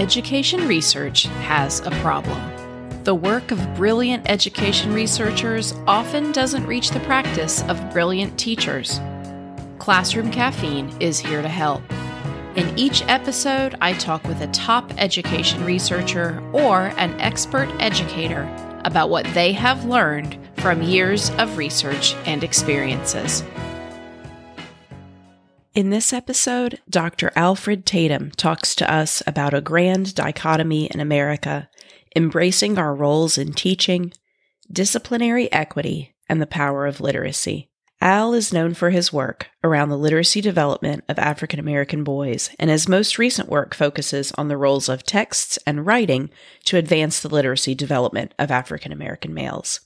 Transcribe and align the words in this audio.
Education 0.00 0.66
research 0.66 1.24
has 1.24 1.80
a 1.80 1.90
problem. 2.00 2.40
The 3.04 3.14
work 3.14 3.50
of 3.50 3.74
brilliant 3.74 4.30
education 4.30 4.94
researchers 4.94 5.74
often 5.86 6.32
doesn't 6.32 6.66
reach 6.66 6.88
the 6.88 7.00
practice 7.00 7.62
of 7.64 7.92
brilliant 7.92 8.38
teachers. 8.38 8.98
Classroom 9.78 10.30
Caffeine 10.30 10.88
is 11.00 11.18
here 11.18 11.42
to 11.42 11.50
help. 11.50 11.82
In 12.56 12.78
each 12.78 13.02
episode, 13.08 13.76
I 13.82 13.92
talk 13.92 14.24
with 14.24 14.40
a 14.40 14.46
top 14.46 14.90
education 14.96 15.66
researcher 15.66 16.42
or 16.54 16.94
an 16.96 17.20
expert 17.20 17.68
educator 17.78 18.48
about 18.86 19.10
what 19.10 19.26
they 19.34 19.52
have 19.52 19.84
learned 19.84 20.38
from 20.56 20.80
years 20.80 21.28
of 21.32 21.58
research 21.58 22.14
and 22.24 22.42
experiences. 22.42 23.44
In 25.72 25.90
this 25.90 26.12
episode, 26.12 26.80
Dr. 26.90 27.30
Alfred 27.36 27.86
Tatum 27.86 28.32
talks 28.32 28.74
to 28.74 28.92
us 28.92 29.22
about 29.24 29.54
a 29.54 29.60
grand 29.60 30.16
dichotomy 30.16 30.86
in 30.86 30.98
America, 30.98 31.68
embracing 32.16 32.76
our 32.76 32.92
roles 32.92 33.38
in 33.38 33.52
teaching, 33.52 34.12
disciplinary 34.72 35.50
equity, 35.52 36.16
and 36.28 36.42
the 36.42 36.46
power 36.46 36.86
of 36.86 37.00
literacy. 37.00 37.70
Al 38.00 38.34
is 38.34 38.52
known 38.52 38.74
for 38.74 38.90
his 38.90 39.12
work 39.12 39.48
around 39.62 39.90
the 39.90 39.98
literacy 39.98 40.40
development 40.40 41.04
of 41.08 41.20
African 41.20 41.60
American 41.60 42.02
boys, 42.02 42.50
and 42.58 42.68
his 42.68 42.88
most 42.88 43.16
recent 43.16 43.48
work 43.48 43.72
focuses 43.72 44.32
on 44.32 44.48
the 44.48 44.56
roles 44.56 44.88
of 44.88 45.04
texts 45.04 45.56
and 45.68 45.86
writing 45.86 46.30
to 46.64 46.78
advance 46.78 47.20
the 47.20 47.28
literacy 47.28 47.76
development 47.76 48.34
of 48.40 48.50
African 48.50 48.90
American 48.90 49.32
males. 49.32 49.80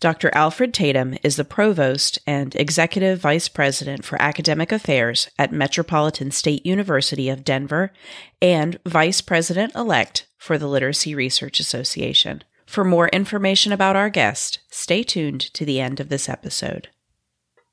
Dr. 0.00 0.30
Alfred 0.32 0.72
Tatum 0.72 1.18
is 1.22 1.36
the 1.36 1.44
Provost 1.44 2.18
and 2.26 2.56
Executive 2.56 3.20
Vice 3.20 3.50
President 3.50 4.02
for 4.02 4.20
Academic 4.20 4.72
Affairs 4.72 5.28
at 5.38 5.52
Metropolitan 5.52 6.30
State 6.30 6.64
University 6.64 7.28
of 7.28 7.44
Denver 7.44 7.92
and 8.40 8.78
Vice 8.86 9.20
President 9.20 9.74
elect 9.74 10.26
for 10.38 10.56
the 10.56 10.66
Literacy 10.66 11.14
Research 11.14 11.60
Association. 11.60 12.42
For 12.64 12.82
more 12.82 13.08
information 13.08 13.72
about 13.72 13.94
our 13.94 14.08
guest, 14.08 14.60
stay 14.70 15.02
tuned 15.02 15.42
to 15.52 15.66
the 15.66 15.80
end 15.80 16.00
of 16.00 16.08
this 16.08 16.30
episode. 16.30 16.88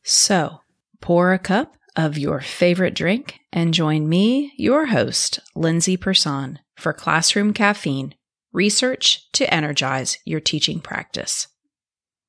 So, 0.03 0.59
pour 0.99 1.31
a 1.31 1.39
cup 1.39 1.77
of 1.95 2.17
your 2.17 2.41
favorite 2.41 2.93
drink 2.93 3.39
and 3.53 3.73
join 3.73 4.09
me, 4.09 4.51
your 4.57 4.87
host, 4.87 5.39
Lindsay 5.55 5.95
Persohn, 5.95 6.59
for 6.75 6.91
Classroom 6.91 7.53
Caffeine 7.53 8.15
Research 8.51 9.31
to 9.31 9.53
Energize 9.53 10.17
Your 10.25 10.41
Teaching 10.41 10.81
Practice. 10.81 11.47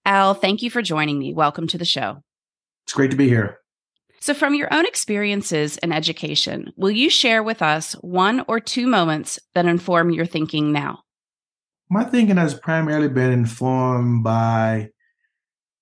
Al, 0.08 0.32
thank 0.32 0.62
you 0.62 0.70
for 0.70 0.80
joining 0.80 1.18
me. 1.18 1.34
Welcome 1.34 1.66
to 1.66 1.76
the 1.76 1.84
show. 1.84 2.22
It's 2.86 2.94
great 2.94 3.10
to 3.10 3.16
be 3.16 3.28
here. 3.28 3.58
So, 4.20 4.32
from 4.32 4.54
your 4.54 4.72
own 4.72 4.86
experiences 4.86 5.76
in 5.76 5.92
education, 5.92 6.72
will 6.76 6.90
you 6.90 7.10
share 7.10 7.42
with 7.42 7.60
us 7.60 7.92
one 8.00 8.42
or 8.48 8.58
two 8.58 8.86
moments 8.86 9.38
that 9.52 9.66
inform 9.66 10.10
your 10.10 10.24
thinking 10.24 10.72
now? 10.72 11.00
My 11.90 12.04
thinking 12.04 12.38
has 12.38 12.54
primarily 12.54 13.10
been 13.10 13.30
informed 13.30 14.24
by 14.24 14.88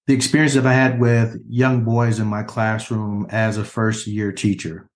the 0.08 0.14
experience 0.14 0.54
that 0.54 0.66
I 0.66 0.72
had 0.72 0.98
with 0.98 1.40
young 1.48 1.84
boys 1.84 2.18
in 2.18 2.26
my 2.26 2.42
classroom 2.42 3.28
as 3.30 3.58
a 3.58 3.64
first 3.64 4.08
year 4.08 4.32
teacher. 4.32 4.90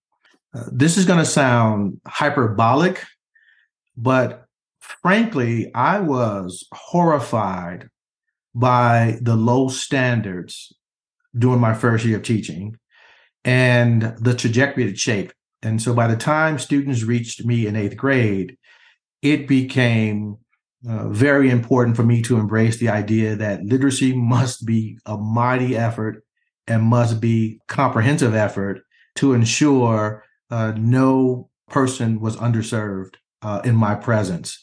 Uh, 0.53 0.65
this 0.73 0.97
is 0.97 1.05
going 1.05 1.21
to 1.21 1.25
sound 1.25 2.01
hyperbolic, 2.05 3.05
but 3.97 4.47
frankly, 4.81 5.73
I 5.73 6.01
was 6.01 6.67
horrified 6.73 7.89
by 8.55 9.19
the 9.23 9.37
low 9.37 9.69
standards 9.69 10.73
during 11.37 11.61
my 11.61 11.75
first 11.75 12.05
year 12.05 12.17
of 12.17 12.23
teaching 12.23 12.77
and 13.45 14.15
the 14.21 14.35
trajectory 14.35 14.85
it 14.85 14.99
shaped. 14.99 15.35
And 15.63 15.81
so 15.81 15.95
by 15.95 16.07
the 16.07 16.17
time 16.17 16.59
students 16.59 17.03
reached 17.03 17.45
me 17.45 17.67
in 17.67 17.77
eighth 17.77 17.97
grade, 17.97 18.57
it 19.23 19.47
became 19.47 20.39
uh, 20.89 21.09
very 21.09 21.51
important 21.51 21.97
for 21.97 22.03
me 22.03 22.23
to 22.23 22.39
embrace 22.39 22.79
the 22.79 22.89
idea 22.89 23.37
that 23.37 23.65
literacy 23.65 24.15
must 24.15 24.65
be 24.67 24.99
a 25.07 25.17
mighty 25.17 25.77
effort 25.77 26.25
and 26.67 26.83
must 26.83 27.21
be 27.21 27.61
comprehensive 27.69 28.35
effort 28.35 28.81
to 29.17 29.35
ensure 29.35 30.25
uh, 30.51 30.73
no 30.77 31.51
person 31.69 32.21
was 32.21 32.37
underserved 32.37 33.15
uh, 33.43 33.61
in 33.65 33.77
my 33.77 33.95
presence. 33.95 34.63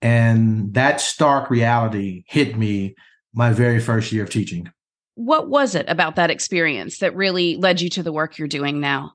And 0.00 0.72
that 0.74 1.00
stark 1.00 1.50
reality 1.50 2.24
hit 2.26 2.56
me 2.56 2.94
my 3.38 3.52
very 3.52 3.78
first 3.78 4.10
year 4.10 4.24
of 4.24 4.30
teaching. 4.30 4.68
What 5.14 5.48
was 5.48 5.76
it 5.76 5.86
about 5.88 6.16
that 6.16 6.28
experience 6.28 6.98
that 6.98 7.14
really 7.14 7.56
led 7.56 7.80
you 7.80 7.88
to 7.90 8.02
the 8.02 8.12
work 8.12 8.36
you're 8.36 8.48
doing 8.48 8.80
now? 8.80 9.12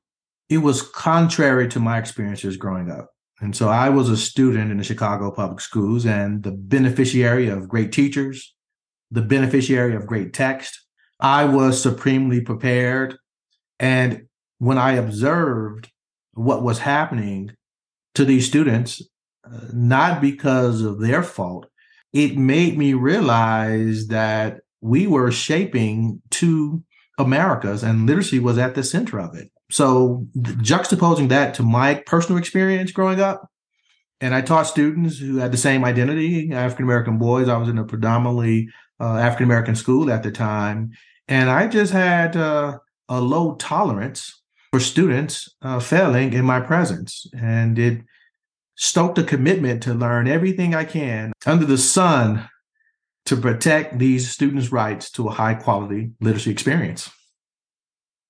It 0.47 0.59
was 0.59 0.81
contrary 0.81 1.67
to 1.67 1.79
my 1.81 1.97
experiences 1.97 2.55
growing 2.55 2.89
up. 2.89 3.09
And 3.41 3.53
so 3.53 3.67
I 3.67 3.89
was 3.89 4.09
a 4.09 4.15
student 4.15 4.71
in 4.71 4.77
the 4.77 4.83
Chicago 4.85 5.29
public 5.29 5.59
schools 5.59 6.05
and 6.05 6.41
the 6.41 6.53
beneficiary 6.53 7.49
of 7.49 7.67
great 7.67 7.91
teachers, 7.91 8.55
the 9.11 9.21
beneficiary 9.21 9.93
of 9.93 10.07
great 10.07 10.33
text. 10.33 10.79
I 11.19 11.43
was 11.43 11.81
supremely 11.81 12.39
prepared. 12.39 13.17
And 13.77 14.27
when 14.59 14.77
I 14.77 14.93
observed 14.93 15.91
what 16.33 16.63
was 16.63 16.79
happening 16.79 17.51
to 18.15 18.23
these 18.23 18.47
students, 18.47 19.01
uh, 19.45 19.67
not 19.73 20.21
because 20.21 20.81
of 20.81 21.01
their 21.01 21.23
fault, 21.23 21.67
it 22.13 22.37
made 22.37 22.77
me 22.77 22.93
realize 22.93 24.07
that 24.07 24.61
we 24.81 25.07
were 25.07 25.31
shaping 25.31 26.21
two 26.29 26.83
Americas 27.17 27.83
and 27.83 28.05
literacy 28.05 28.39
was 28.39 28.57
at 28.57 28.75
the 28.75 28.83
center 28.83 29.19
of 29.19 29.35
it. 29.35 29.49
So 29.71 30.27
juxtaposing 30.37 31.29
that 31.29 31.55
to 31.55 31.63
my 31.63 31.95
personal 32.05 32.37
experience 32.37 32.91
growing 32.91 33.19
up, 33.19 33.49
and 34.21 34.35
I 34.35 34.41
taught 34.41 34.67
students 34.67 35.17
who 35.17 35.37
had 35.37 35.51
the 35.51 35.57
same 35.57 35.83
identity, 35.83 36.51
African 36.53 36.85
American 36.85 37.17
boys. 37.17 37.49
I 37.49 37.57
was 37.57 37.69
in 37.69 37.77
a 37.77 37.83
predominantly 37.83 38.69
uh, 38.99 39.17
African 39.17 39.45
American 39.45 39.75
school 39.75 40.11
at 40.11 40.23
the 40.23 40.31
time, 40.31 40.91
and 41.27 41.49
I 41.49 41.67
just 41.67 41.91
had 41.91 42.37
uh, 42.37 42.77
a 43.09 43.19
low 43.19 43.55
tolerance 43.55 44.41
for 44.71 44.79
students 44.79 45.49
uh, 45.61 45.79
failing 45.79 46.33
in 46.33 46.45
my 46.45 46.59
presence, 46.59 47.25
and 47.35 47.77
it 47.77 48.01
stoked 48.75 49.17
a 49.17 49.23
commitment 49.23 49.83
to 49.83 49.93
learn 49.93 50.27
everything 50.27 50.73
I 50.73 50.83
can 50.83 51.33
under 51.45 51.65
the 51.65 51.77
sun 51.77 52.49
to 53.25 53.37
protect 53.37 53.99
these 53.99 54.29
students' 54.29 54.71
rights 54.71 55.09
to 55.11 55.27
a 55.27 55.31
high 55.31 55.53
quality 55.53 56.11
literacy 56.19 56.51
experience. 56.51 57.09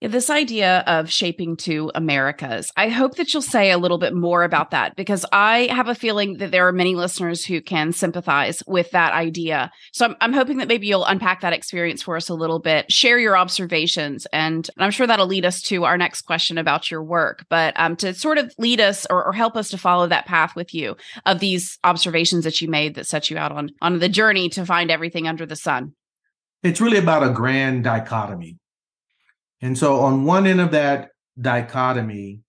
This 0.03 0.29
idea 0.29 0.83
of 0.85 1.09
shaping 1.09 1.55
two 1.55 1.89
Americas. 1.95 2.73
I 2.75 2.89
hope 2.89 3.15
that 3.15 3.33
you'll 3.33 3.41
say 3.41 3.71
a 3.71 3.77
little 3.77 3.97
bit 3.97 4.13
more 4.13 4.43
about 4.43 4.71
that 4.71 4.97
because 4.97 5.25
I 5.31 5.69
have 5.71 5.87
a 5.87 5.95
feeling 5.95 6.39
that 6.39 6.51
there 6.51 6.67
are 6.67 6.73
many 6.73 6.93
listeners 6.93 7.45
who 7.45 7.61
can 7.61 7.93
sympathize 7.93 8.61
with 8.67 8.91
that 8.91 9.13
idea. 9.13 9.71
So 9.93 10.07
I'm, 10.07 10.15
I'm 10.19 10.33
hoping 10.33 10.57
that 10.57 10.67
maybe 10.67 10.87
you'll 10.87 11.05
unpack 11.05 11.39
that 11.39 11.53
experience 11.53 12.01
for 12.01 12.17
us 12.17 12.27
a 12.27 12.33
little 12.33 12.59
bit, 12.59 12.91
share 12.91 13.17
your 13.17 13.37
observations, 13.37 14.27
and 14.33 14.69
I'm 14.77 14.91
sure 14.91 15.07
that'll 15.07 15.25
lead 15.25 15.45
us 15.45 15.61
to 15.63 15.85
our 15.85 15.97
next 15.97 16.23
question 16.23 16.57
about 16.57 16.91
your 16.91 17.01
work. 17.01 17.45
But 17.49 17.73
um, 17.77 17.95
to 17.97 18.13
sort 18.13 18.39
of 18.39 18.53
lead 18.57 18.81
us 18.81 19.07
or, 19.09 19.23
or 19.23 19.31
help 19.31 19.55
us 19.55 19.69
to 19.69 19.77
follow 19.77 20.07
that 20.07 20.25
path 20.25 20.53
with 20.53 20.73
you 20.73 20.97
of 21.25 21.39
these 21.39 21.79
observations 21.85 22.43
that 22.43 22.59
you 22.59 22.67
made 22.67 22.95
that 22.95 23.07
set 23.07 23.29
you 23.29 23.37
out 23.37 23.53
on 23.53 23.69
on 23.81 23.99
the 23.99 24.09
journey 24.09 24.49
to 24.49 24.65
find 24.65 24.91
everything 24.91 25.29
under 25.29 25.45
the 25.45 25.55
sun. 25.55 25.93
It's 26.61 26.81
really 26.81 26.97
about 26.97 27.23
a 27.23 27.29
grand 27.29 27.85
dichotomy 27.85 28.57
and 29.63 29.78
so, 29.78 30.01
on 30.01 30.25
one 30.25 30.46
end 30.46 30.59
of 30.59 30.72
that 30.72 31.12
dichotomy, 31.40 32.41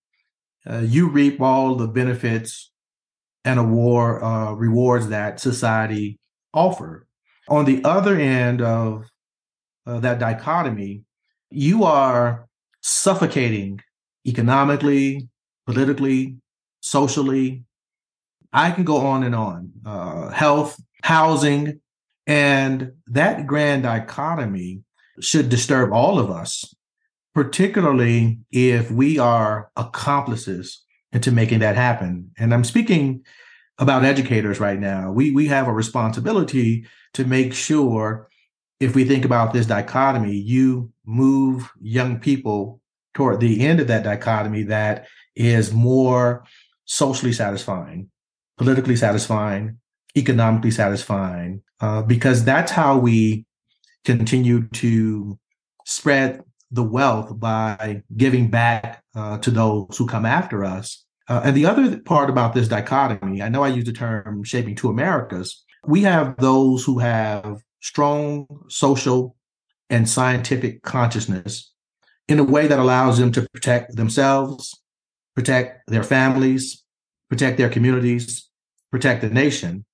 uh, 0.69 0.79
you 0.81 1.09
reap 1.09 1.41
all 1.41 1.77
the 1.77 1.87
benefits 1.87 2.73
and 3.45 3.61
award 3.61 4.21
uh, 4.21 4.53
rewards 4.57 5.11
that 5.11 5.39
society 5.39 6.19
offer. 6.53 7.07
On 7.49 7.67
the 7.67 7.85
other 7.85 8.17
end 8.17 8.63
of 8.63 9.09
uh, 9.87 10.01
that 10.01 10.19
dichotomy, 10.19 11.03
you 11.51 11.85
are 11.85 12.49
suffocating 12.81 13.81
economically, 14.27 15.29
politically, 15.67 16.39
socially. 16.81 17.63
I 18.53 18.73
can 18.73 18.83
go 18.83 18.97
on 18.97 19.23
and 19.23 19.37
on. 19.37 19.71
Uh, 19.87 20.31
health, 20.31 20.83
housing, 21.05 21.81
and 22.27 22.95
that 23.07 23.47
grand 23.47 23.85
dichotomy 23.85 24.81
should 25.21 25.49
disturb 25.49 25.93
all 25.93 26.19
of 26.19 26.29
us 26.29 26.74
particularly 27.35 28.39
if 28.53 28.91
we 28.91 29.19
are 29.19 29.71
accomplices 29.77 30.83
into 31.13 31.31
making 31.33 31.61
that 31.61 31.77
happen. 31.77 32.31
And 32.39 32.55
I'm 32.55 32.65
speaking 32.65 33.25
about 33.79 34.05
educators 34.05 34.61
right 34.61 34.79
now. 34.79 35.11
We 35.11 35.33
we 35.33 35.49
have 35.49 35.67
a 35.67 35.73
responsibility 35.73 36.87
to 37.15 37.25
make 37.25 37.55
sure 37.55 38.29
if 38.81 38.95
we 38.95 39.05
think 39.05 39.25
about 39.25 39.53
this 39.53 39.67
dichotomy, 39.67 40.35
you 40.35 40.93
move 41.05 41.71
young 41.81 42.19
people 42.21 42.81
toward 43.15 43.41
the 43.41 43.65
end 43.65 43.81
of 43.81 43.87
that 43.87 44.05
dichotomy 44.05 44.65
that 44.65 45.07
is 45.37 45.73
more 45.73 46.45
socially 46.85 47.33
satisfying, 47.33 48.11
politically 48.59 48.97
satisfying, 48.97 49.79
economically 50.17 50.71
satisfying, 50.71 51.63
uh, 51.81 52.03
because 52.03 52.45
that's 52.45 52.73
how 52.73 52.99
we 52.99 53.47
continue 54.05 54.69
to 54.69 55.39
spread 55.87 56.43
the 56.75 56.83
wealth 56.83 57.39
by 57.39 58.03
giving 58.17 58.51
back 58.51 59.03
uh, 59.15 59.39
to 59.39 59.51
those 59.51 59.97
who 59.97 60.07
come 60.07 60.27
after 60.27 60.65
us. 60.65 61.05
Uh, 61.29 61.41
and 61.45 61.57
the 61.57 61.65
other 61.65 61.99
part 62.01 62.29
about 62.29 62.53
this 62.53 62.69
dichotomy, 62.69 63.41
I 63.41 63.49
know 63.49 63.63
I 63.63 63.69
use 63.69 63.85
the 63.85 63.93
term 63.93 64.43
shaping 64.45 64.75
two 64.75 64.91
Americas. 64.91 65.65
We 65.87 66.03
have 66.03 66.37
those 66.37 66.85
who 66.85 66.99
have 66.99 67.63
strong 67.81 68.47
social 68.69 69.37
and 69.89 70.09
scientific 70.09 70.83
consciousness 70.83 71.73
in 72.29 72.39
a 72.39 72.45
way 72.45 72.67
that 72.67 72.79
allows 72.79 73.19
them 73.19 73.31
to 73.33 73.47
protect 73.53 73.97
themselves, 73.97 74.83
protect 75.35 75.89
their 75.89 76.03
families, 76.03 76.83
protect 77.29 77.57
their 77.57 77.71
communities, 77.71 78.49
protect 78.91 79.21
the 79.21 79.31
nation. 79.31 79.85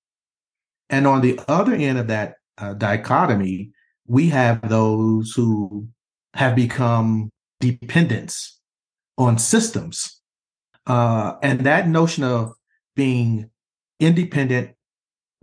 And 0.89 1.05
on 1.05 1.21
the 1.21 1.39
other 1.47 1.73
end 1.73 1.97
of 1.97 2.07
that 2.07 2.35
uh, 2.57 2.73
dichotomy, 2.73 3.71
we 4.07 4.29
have 4.29 4.67
those 4.67 5.33
who 5.33 5.87
have 6.33 6.55
become 6.55 7.29
dependents 7.59 8.59
on 9.17 9.37
systems. 9.37 10.21
Uh, 10.87 11.33
and 11.43 11.61
that 11.61 11.87
notion 11.87 12.23
of 12.23 12.53
being 12.95 13.49
independent 13.99 14.71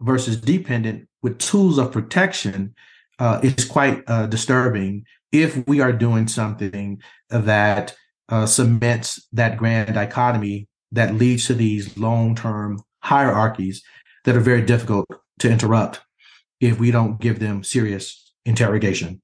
versus 0.00 0.37
dependent 0.37 1.08
with 1.23 1.38
tools 1.38 1.79
of 1.79 1.93
protection 1.93 2.75
uh, 3.19 3.40
is 3.43 3.64
quite 3.64 4.02
uh, 4.06 4.26
disturbing 4.26 5.05
if 5.32 5.67
we 5.67 5.81
are 5.81 5.93
doing 5.93 6.29
something 6.29 7.00
that 7.31 7.94
uh, 8.29 8.46
cements 8.46 9.26
that 9.32 9.56
grand 9.56 9.94
dichotomy 9.94 10.69
that 10.93 11.14
leads 11.14 11.46
to 11.46 11.55
these 11.55 11.96
long 11.99 12.35
term 12.35 12.81
hierarchies 13.02 13.82
that 14.25 14.37
are 14.37 14.40
very 14.40 14.62
difficult 14.62 15.06
to 15.38 15.50
interrupt 15.50 16.00
if 16.61 16.79
we 16.79 16.90
don't 16.90 17.20
give 17.20 17.38
them 17.38 17.62
serious 17.62 18.32
interrogation. 18.44 19.20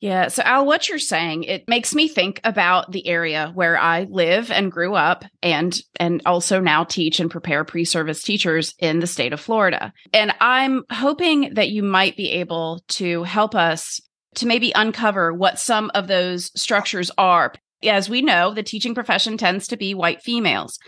Yeah. 0.00 0.28
So, 0.28 0.42
Al, 0.44 0.64
what 0.64 0.88
you're 0.88 1.00
saying, 1.00 1.42
it 1.44 1.66
makes 1.66 1.92
me 1.92 2.06
think 2.06 2.40
about 2.44 2.92
the 2.92 3.06
area 3.08 3.50
where 3.54 3.76
I 3.76 4.04
live 4.04 4.50
and 4.50 4.70
grew 4.70 4.94
up 4.94 5.24
and 5.42 5.78
and 5.98 6.22
also 6.24 6.60
now 6.60 6.84
teach 6.84 7.18
and 7.18 7.30
prepare 7.30 7.64
pre-service 7.64 8.22
teachers 8.22 8.74
in 8.78 9.00
the 9.00 9.08
state 9.08 9.32
of 9.32 9.40
Florida. 9.40 9.92
And 10.12 10.32
I'm 10.40 10.84
hoping 10.90 11.54
that 11.54 11.70
you 11.70 11.82
might 11.82 12.16
be 12.16 12.30
able 12.30 12.84
to 12.88 13.24
help 13.24 13.56
us 13.56 14.00
to 14.36 14.46
maybe 14.46 14.72
uncover 14.74 15.34
what 15.34 15.58
some 15.58 15.90
of 15.94 16.06
those 16.06 16.52
structures 16.60 17.10
are. 17.18 17.52
As 17.82 18.08
we 18.08 18.22
know, 18.22 18.54
the 18.54 18.62
teaching 18.62 18.94
profession 18.94 19.36
tends 19.36 19.66
to 19.68 19.76
be 19.76 19.94
white 19.94 20.22
females. 20.22 20.78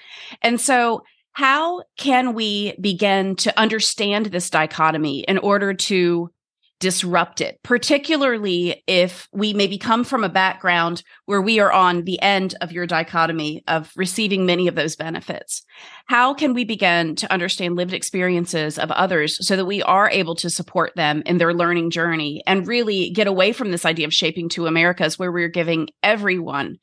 And 0.40 0.60
so 0.60 1.02
how 1.32 1.82
can 1.96 2.34
we 2.34 2.74
begin 2.80 3.36
to 3.36 3.58
understand 3.58 4.26
this 4.26 4.50
dichotomy 4.50 5.20
in 5.20 5.38
order 5.38 5.74
to 5.74 6.30
disrupt 6.80 7.42
it, 7.42 7.60
particularly 7.62 8.82
if 8.86 9.28
we 9.32 9.52
maybe 9.52 9.76
come 9.78 10.02
from 10.02 10.24
a 10.24 10.30
background 10.30 11.02
where 11.26 11.42
we 11.42 11.60
are 11.60 11.70
on 11.70 12.04
the 12.04 12.20
end 12.22 12.54
of 12.62 12.72
your 12.72 12.86
dichotomy 12.86 13.62
of 13.68 13.92
receiving 13.96 14.46
many 14.46 14.66
of 14.66 14.74
those 14.74 14.96
benefits. 14.96 15.62
How 16.06 16.32
can 16.32 16.54
we 16.54 16.64
begin 16.64 17.14
to 17.16 17.30
understand 17.30 17.76
lived 17.76 17.92
experiences 17.92 18.78
of 18.78 18.90
others 18.90 19.46
so 19.46 19.56
that 19.56 19.66
we 19.66 19.82
are 19.82 20.10
able 20.10 20.34
to 20.36 20.48
support 20.48 20.92
them 20.96 21.22
in 21.26 21.36
their 21.36 21.54
learning 21.54 21.90
journey 21.90 22.42
and 22.46 22.66
really 22.66 23.10
get 23.10 23.26
away 23.26 23.52
from 23.52 23.70
this 23.70 23.84
idea 23.84 24.06
of 24.06 24.14
shaping 24.14 24.48
two 24.48 24.66
Americas 24.66 25.18
where 25.18 25.30
we're 25.30 25.48
giving 25.48 25.88
everyone 26.02 26.78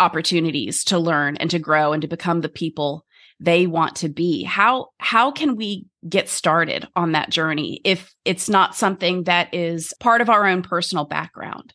opportunities 0.00 0.82
to 0.84 0.98
learn 0.98 1.36
and 1.36 1.50
to 1.50 1.58
grow 1.58 1.92
and 1.92 2.00
to 2.00 2.08
become 2.08 2.40
the 2.40 2.48
people 2.48 3.04
they 3.42 3.66
want 3.66 3.96
to 3.96 4.08
be. 4.08 4.44
How 4.44 4.88
how 4.98 5.32
can 5.32 5.56
we 5.56 5.86
get 6.08 6.28
started 6.28 6.86
on 6.94 7.12
that 7.12 7.30
journey 7.30 7.80
if 7.84 8.14
it's 8.24 8.48
not 8.48 8.76
something 8.76 9.24
that 9.24 9.52
is 9.52 9.92
part 10.00 10.20
of 10.20 10.30
our 10.30 10.46
own 10.46 10.62
personal 10.62 11.04
background? 11.04 11.74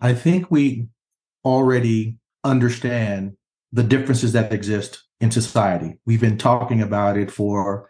I 0.00 0.14
think 0.14 0.50
we 0.50 0.88
already 1.44 2.16
understand 2.42 3.36
the 3.72 3.82
differences 3.82 4.32
that 4.32 4.52
exist 4.52 5.04
in 5.20 5.30
society. 5.30 5.98
We've 6.06 6.20
been 6.20 6.38
talking 6.38 6.80
about 6.80 7.16
it 7.18 7.30
for 7.30 7.88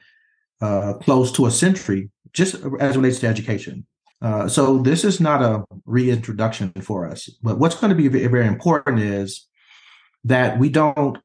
uh, 0.61 0.95
close 0.95 1.31
to 1.33 1.47
a 1.47 1.51
century 1.51 2.11
just 2.33 2.57
as 2.81 2.97
relates 2.97 3.21
to 3.21 3.29
education. 3.29 3.87
Uh, 4.21 4.49
so 4.49 4.79
this 4.79 5.05
is 5.05 5.21
not 5.21 5.41
a 5.41 5.65
reintroduction 5.87 6.73
for 6.83 7.07
us 7.07 7.29
but 7.41 7.59
what's 7.59 7.77
going 7.77 7.89
to 7.89 7.95
be 7.95 8.09
very 8.09 8.49
important 8.49 8.99
is 8.99 9.47
that 10.25 10.59
we 10.59 10.69
don't 10.69 11.19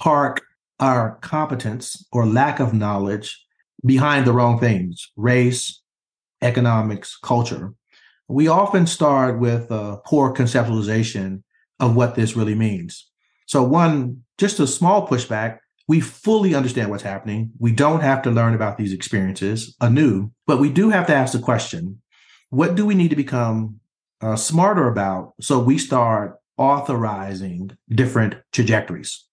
park 0.00 0.42
our 0.80 1.18
competence 1.22 2.06
or 2.12 2.26
lack 2.26 2.60
of 2.60 2.74
knowledge 2.74 3.44
behind 3.84 4.26
the 4.26 4.32
wrong 4.32 4.58
things 4.58 5.10
race, 5.16 5.80
economics, 6.42 7.18
culture. 7.22 7.74
We 8.28 8.48
often 8.48 8.86
start 8.86 9.38
with 9.38 9.70
a 9.70 9.98
poor 10.04 10.34
conceptualization 10.34 11.42
of 11.78 11.94
what 11.94 12.14
this 12.14 12.36
really 12.36 12.54
means. 12.54 13.08
So, 13.46 13.62
one, 13.62 14.22
just 14.38 14.58
a 14.58 14.66
small 14.66 15.06
pushback. 15.06 15.58
We 15.88 16.00
fully 16.00 16.54
understand 16.54 16.90
what's 16.90 17.04
happening. 17.04 17.52
We 17.60 17.70
don't 17.70 18.00
have 18.00 18.20
to 18.22 18.30
learn 18.30 18.54
about 18.54 18.76
these 18.76 18.92
experiences 18.92 19.76
anew, 19.80 20.32
but 20.44 20.58
we 20.58 20.68
do 20.68 20.90
have 20.90 21.06
to 21.06 21.14
ask 21.14 21.32
the 21.32 21.38
question 21.38 22.02
what 22.50 22.74
do 22.74 22.86
we 22.86 22.94
need 22.94 23.10
to 23.10 23.16
become 23.16 23.80
uh, 24.20 24.36
smarter 24.36 24.88
about 24.88 25.34
so 25.40 25.58
we 25.58 25.78
start 25.78 26.38
authorizing 26.56 27.76
different 27.88 28.36
trajectories? 28.52 29.26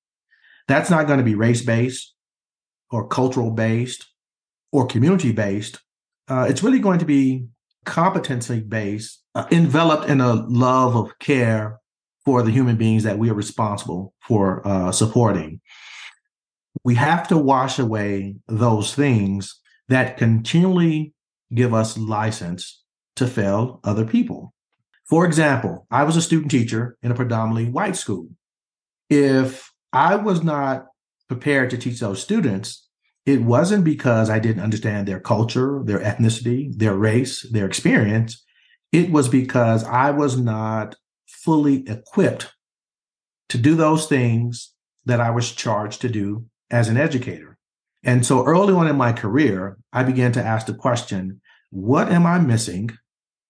That's 0.67 0.89
not 0.89 1.07
going 1.07 1.19
to 1.19 1.25
be 1.25 1.35
race 1.35 1.63
based 1.63 2.13
or 2.91 3.07
cultural 3.07 3.51
based 3.51 4.05
or 4.71 4.87
community 4.87 5.31
based. 5.31 5.79
Uh, 6.27 6.45
it's 6.49 6.63
really 6.63 6.79
going 6.79 6.99
to 6.99 7.05
be 7.05 7.47
competency 7.85 8.61
based, 8.61 9.23
uh, 9.35 9.45
enveloped 9.51 10.09
in 10.09 10.21
a 10.21 10.33
love 10.33 10.95
of 10.95 11.17
care 11.19 11.79
for 12.23 12.41
the 12.41 12.51
human 12.51 12.77
beings 12.77 13.03
that 13.03 13.17
we 13.17 13.29
are 13.29 13.33
responsible 13.33 14.13
for 14.21 14.65
uh, 14.65 14.91
supporting. 14.91 15.59
We 16.83 16.95
have 16.95 17.27
to 17.27 17.37
wash 17.37 17.79
away 17.79 18.35
those 18.47 18.95
things 18.95 19.59
that 19.89 20.17
continually 20.17 21.13
give 21.53 21.73
us 21.73 21.97
license 21.97 22.81
to 23.17 23.27
fail 23.27 23.79
other 23.83 24.05
people. 24.05 24.53
For 25.05 25.25
example, 25.25 25.85
I 25.91 26.03
was 26.03 26.15
a 26.15 26.21
student 26.21 26.49
teacher 26.49 26.97
in 27.03 27.11
a 27.11 27.15
predominantly 27.15 27.69
white 27.69 27.95
school. 27.95 28.29
If 29.09 29.72
I 29.93 30.15
was 30.15 30.43
not 30.43 30.87
prepared 31.29 31.69
to 31.69 31.77
teach 31.77 31.99
those 31.99 32.21
students, 32.21 32.87
it 33.25 33.41
wasn't 33.41 33.85
because 33.85 34.29
I 34.29 34.39
didn't 34.39 34.63
understand 34.63 35.07
their 35.07 35.19
culture, 35.19 35.81
their 35.85 35.99
ethnicity, 35.99 36.77
their 36.77 36.95
race, 36.95 37.47
their 37.49 37.65
experience. 37.65 38.43
It 38.91 39.11
was 39.11 39.29
because 39.29 39.83
I 39.85 40.11
was 40.11 40.37
not 40.37 40.95
fully 41.27 41.87
equipped 41.87 42.53
to 43.49 43.57
do 43.57 43.75
those 43.75 44.07
things 44.07 44.73
that 45.05 45.21
I 45.21 45.29
was 45.29 45.51
charged 45.51 46.01
to 46.01 46.09
do 46.09 46.45
as 46.69 46.89
an 46.89 46.97
educator. 46.97 47.57
And 48.03 48.25
so 48.25 48.45
early 48.45 48.73
on 48.73 48.87
in 48.87 48.97
my 48.97 49.13
career, 49.13 49.77
I 49.93 50.03
began 50.03 50.33
to 50.33 50.43
ask 50.43 50.65
the 50.65 50.73
question 50.73 51.39
what 51.69 52.11
am 52.11 52.25
I 52.25 52.39
missing? 52.39 52.91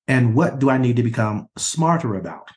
And 0.07 0.35
what 0.35 0.59
do 0.59 0.69
I 0.69 0.77
need 0.77 0.97
to 0.97 1.03
become 1.03 1.47
smarter 1.57 2.15
about? 2.15 2.49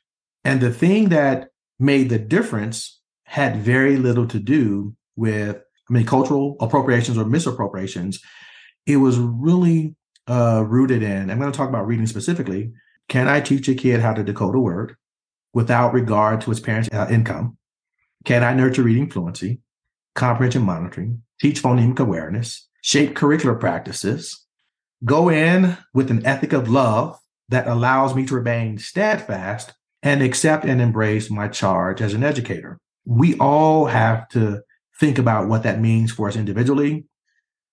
And 0.44 0.60
the 0.60 0.72
thing 0.72 1.08
that 1.08 1.48
made 1.78 2.08
the 2.08 2.18
difference 2.18 3.00
had 3.26 3.56
very 3.58 3.96
little 3.96 4.26
to 4.28 4.38
do 4.38 4.96
with 5.14 5.56
I 5.88 5.92
mean, 5.92 6.06
cultural 6.06 6.56
appropriations 6.60 7.16
or 7.16 7.24
misappropriations, 7.24 8.20
it 8.86 8.96
was 8.96 9.18
really 9.18 9.94
uh, 10.26 10.64
rooted 10.66 11.02
in, 11.02 11.30
I'm 11.30 11.38
going 11.38 11.52
to 11.52 11.56
talk 11.56 11.68
about 11.68 11.86
reading 11.86 12.06
specifically. 12.06 12.72
Can 13.08 13.28
I 13.28 13.40
teach 13.40 13.68
a 13.68 13.74
kid 13.74 14.00
how 14.00 14.12
to 14.12 14.24
decode 14.24 14.56
a 14.56 14.58
word 14.58 14.96
without 15.52 15.94
regard 15.94 16.40
to 16.40 16.50
his 16.50 16.60
parents' 16.60 16.88
uh, 16.92 17.06
income? 17.08 17.56
Can 18.24 18.42
I 18.42 18.54
nurture 18.54 18.82
reading 18.82 19.08
fluency, 19.08 19.60
comprehension 20.14 20.62
monitoring, 20.62 21.22
teach 21.40 21.62
phonemic 21.62 22.00
awareness, 22.00 22.66
shape 22.82 23.14
curricular 23.14 23.58
practices, 23.58 24.44
go 25.04 25.28
in 25.28 25.76
with 25.94 26.10
an 26.10 26.26
ethic 26.26 26.52
of 26.52 26.68
love 26.68 27.16
that 27.48 27.68
allows 27.68 28.16
me 28.16 28.26
to 28.26 28.34
remain 28.34 28.78
steadfast 28.78 29.74
and 30.02 30.20
accept 30.20 30.64
and 30.64 30.80
embrace 30.80 31.30
my 31.30 31.46
charge 31.46 32.02
as 32.02 32.14
an 32.14 32.24
educator? 32.24 32.80
We 33.06 33.38
all 33.38 33.86
have 33.86 34.28
to 34.30 34.62
think 35.00 35.18
about 35.18 35.48
what 35.48 35.62
that 35.62 35.80
means 35.80 36.12
for 36.12 36.28
us 36.28 36.36
individually. 36.36 37.06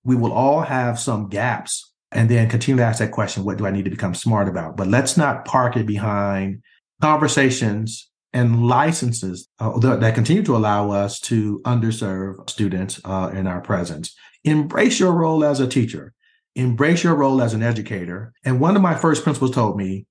We 0.03 0.15
will 0.15 0.31
all 0.33 0.61
have 0.61 0.99
some 0.99 1.29
gaps 1.29 1.91
and 2.11 2.29
then 2.29 2.49
continue 2.49 2.77
to 2.77 2.83
ask 2.85 2.99
that 2.99 3.11
question 3.11 3.43
what 3.43 3.57
do 3.57 3.65
I 3.65 3.71
need 3.71 3.85
to 3.85 3.91
become 3.91 4.13
smart 4.13 4.47
about? 4.47 4.77
But 4.77 4.87
let's 4.87 5.17
not 5.17 5.45
park 5.45 5.75
it 5.75 5.85
behind 5.85 6.61
conversations 7.01 8.09
and 8.33 8.65
licenses 8.67 9.47
uh, 9.59 9.77
that 9.79 10.15
continue 10.15 10.43
to 10.43 10.55
allow 10.55 10.91
us 10.91 11.19
to 11.21 11.61
underserve 11.65 12.49
students 12.49 12.99
uh, 13.05 13.31
in 13.33 13.47
our 13.47 13.61
presence. 13.61 14.15
Embrace 14.43 14.99
your 14.99 15.13
role 15.13 15.43
as 15.43 15.59
a 15.59 15.67
teacher, 15.67 16.13
embrace 16.55 17.03
your 17.03 17.15
role 17.15 17.41
as 17.41 17.53
an 17.53 17.63
educator. 17.63 18.33
And 18.43 18.59
one 18.59 18.75
of 18.75 18.81
my 18.81 18.95
first 18.95 19.23
principals 19.23 19.51
told 19.51 19.77
me, 19.77 20.05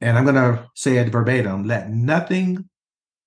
and 0.00 0.18
I'm 0.18 0.24
going 0.24 0.36
to 0.36 0.66
say 0.74 0.96
it 0.98 1.10
verbatim 1.10 1.64
let 1.64 1.90
nothing 1.90 2.68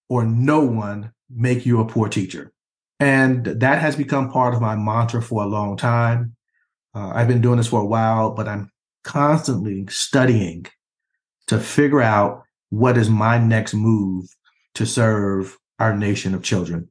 or 0.09 0.25
no 0.25 0.61
one 0.61 1.13
make 1.29 1.65
you 1.65 1.79
a 1.79 1.87
poor 1.87 2.09
teacher. 2.09 2.51
And 2.99 3.45
that 3.45 3.79
has 3.79 3.95
become 3.95 4.31
part 4.31 4.53
of 4.53 4.61
my 4.61 4.75
mantra 4.75 5.21
for 5.21 5.43
a 5.43 5.47
long 5.47 5.77
time. 5.77 6.35
Uh, 6.93 7.11
I've 7.13 7.27
been 7.27 7.41
doing 7.41 7.57
this 7.57 7.67
for 7.67 7.79
a 7.79 7.85
while, 7.85 8.31
but 8.31 8.47
I'm 8.47 8.71
constantly 9.03 9.85
studying 9.87 10.65
to 11.47 11.59
figure 11.59 12.01
out 12.01 12.43
what 12.69 12.97
is 12.97 13.09
my 13.09 13.37
next 13.37 13.73
move 13.73 14.25
to 14.75 14.85
serve 14.85 15.57
our 15.79 15.95
nation 15.95 16.35
of 16.35 16.43
children. 16.43 16.89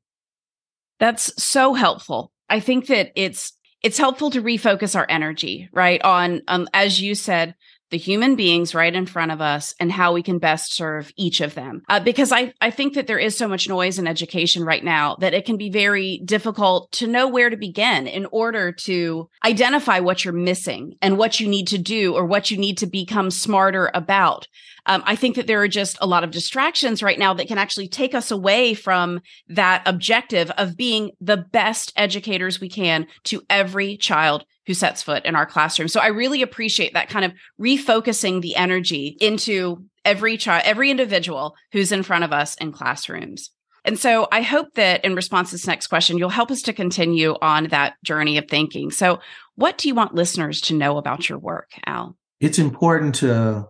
That's 0.98 1.42
so 1.42 1.75
helpful. 1.75 2.32
I 2.48 2.60
think 2.60 2.87
that 2.87 3.12
it's 3.14 3.52
it's 3.82 3.98
helpful 3.98 4.30
to 4.30 4.42
refocus 4.42 4.96
our 4.96 5.06
energy, 5.08 5.68
right? 5.72 6.02
On 6.02 6.42
um, 6.48 6.68
as 6.75 7.00
you 7.00 7.14
said, 7.14 7.54
the 7.90 7.99
human 7.99 8.37
beings 8.37 8.75
right 8.75 8.95
in 8.95 9.07
front 9.07 9.33
of 9.33 9.40
us 9.40 9.75
and 9.80 9.90
how 9.90 10.12
we 10.12 10.23
can 10.23 10.38
best 10.38 10.73
serve 10.73 11.12
each 11.16 11.40
of 11.40 11.54
them. 11.54 11.83
Uh, 11.88 12.00
because 12.00 12.33
I, 12.33 12.52
I 12.61 12.71
think 12.71 12.95
that 12.95 13.07
there 13.07 13.18
is 13.18 13.37
so 13.37 13.49
much 13.49 13.68
noise 13.68 13.99
in 13.99 14.07
education 14.07 14.64
right 14.64 14.85
now 14.85 15.16
that 15.16 15.35
it 15.35 15.45
can 15.45 15.57
be 15.57 15.71
very 15.71 16.21
difficult 16.25 16.90
to 16.92 17.07
know 17.07 17.28
where 17.28 17.50
to 17.50 17.57
begin 17.57 18.07
in 18.07 18.26
order 18.26 18.73
to 18.73 19.28
identify 19.45 20.00
what 20.00 20.25
you're 20.25 20.35
missing 20.35 20.97
and 21.00 21.18
what 21.18 21.40
you 21.40 21.49
need 21.49 21.68
to 21.68 21.78
do 21.78 22.14
or 22.14 22.25
what 22.25 22.50
you 22.50 22.57
need 22.57 22.78
to 22.78 22.87
become 22.87 23.30
smarter 23.30 23.90
about. 23.95 24.47
Um, 24.87 25.02
I 25.04 25.16
think 25.16 25.37
that 25.37 25.47
there 25.47 25.61
are 25.62 25.68
just 25.68 25.99
a 26.00 26.07
lot 26.07 26.25
of 26.25 26.30
distractions 26.30 27.02
right 27.02 27.18
now 27.18 27.35
that 27.35 27.47
can 27.47 27.59
actually 27.59 27.88
take 27.88 28.14
us 28.14 28.30
away 28.30 28.73
from 28.73 29.21
that 29.49 29.83
objective 29.87 30.50
of 30.52 30.76
being 30.76 31.12
the 31.21 31.37
best 31.37 31.92
educators 31.95 32.59
we 32.59 32.71
can 32.71 33.07
to 33.25 33.42
every 33.50 33.97
child 33.99 34.45
who 34.68 34.75
sets 34.75 35.02
foot 35.02 35.25
in 35.25 35.34
our 35.34 35.46
classroom. 35.46 35.88
So 35.88 35.98
I 35.98 36.08
really 36.08 36.42
appreciate 36.42 36.92
that 36.92 37.08
kind 37.08 37.25
of 37.25 37.32
refocusing 37.58 38.42
the 38.42 38.54
energy 38.54 39.16
into 39.18 39.82
every 40.04 40.37
child, 40.37 40.62
every 40.66 40.90
individual 40.90 41.56
who's 41.72 41.90
in 41.90 42.02
front 42.02 42.22
of 42.22 42.34
us 42.34 42.54
in 42.56 42.70
classrooms. 42.70 43.50
And 43.87 43.98
so 43.98 44.28
I 44.30 44.42
hope 44.42 44.75
that 44.75 45.02
in 45.06 45.14
response 45.14 45.48
to 45.48 45.54
this 45.54 45.66
next 45.66 45.87
question, 45.87 46.18
you'll 46.18 46.28
help 46.28 46.50
us 46.50 46.60
to 46.62 46.75
continue 46.75 47.34
on 47.40 47.68
that 47.68 47.94
journey 48.04 48.37
of 48.37 48.46
thinking. 48.46 48.90
So, 48.90 49.20
what 49.54 49.78
do 49.78 49.88
you 49.88 49.94
want 49.94 50.14
listeners 50.14 50.60
to 50.62 50.75
know 50.75 50.98
about 50.98 51.30
your 51.30 51.38
work, 51.38 51.70
Al? 51.87 52.14
It's 52.38 52.58
important 52.58 53.14
to 53.16 53.68